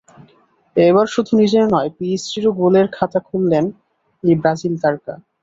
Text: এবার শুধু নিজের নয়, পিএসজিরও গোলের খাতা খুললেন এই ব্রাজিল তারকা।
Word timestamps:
এবার 0.75 1.05
শুধু 1.13 1.31
নিজের 1.41 1.65
নয়, 1.73 1.89
পিএসজিরও 1.97 2.51
গোলের 2.59 2.87
খাতা 2.95 3.19
খুললেন 3.27 3.65
এই 4.23 4.35
ব্রাজিল 4.41 4.73
তারকা। 4.83 5.13